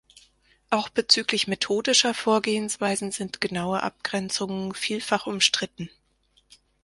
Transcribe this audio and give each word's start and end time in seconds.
Auch 0.71 0.89
bezüglich 0.89 1.47
methodischer 1.47 2.15
Vorgehensweisen 2.15 3.11
sind 3.11 3.39
genaue 3.39 3.83
Abgrenzungen 3.83 4.73
vielfach 4.73 5.27
umstritten. 5.27 5.91